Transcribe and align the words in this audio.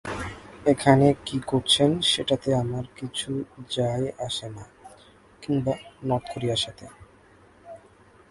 এখানে 0.65 1.07
কী 1.25 1.37
করছেন 1.45 1.89
সেটাতে 2.01 2.49
আমার 2.55 2.85
কিছু 2.95 3.31
যায়-আসে 3.69 4.47
না, 4.49 4.65
কিংবা 5.41 5.73
নর্থ 6.03 6.27
কোরিয়ার 6.33 6.57
সাথে। 6.57 6.85